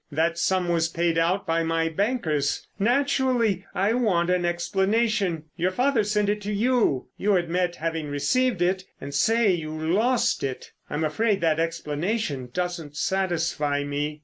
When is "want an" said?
3.93-4.45